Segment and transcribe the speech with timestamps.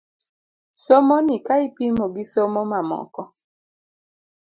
[0.83, 3.21] Somoni ka ipimo gi somo mamoko.